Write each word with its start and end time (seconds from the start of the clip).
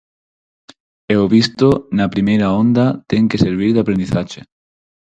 E 1.11 1.15
o 1.23 1.25
visto 1.35 1.67
na 1.97 2.05
primeira 2.13 2.47
onda 2.63 2.85
ten 3.09 3.23
que 3.29 3.41
servir 3.45 3.71
de 3.73 3.81
aprendizaxe. 3.83 4.41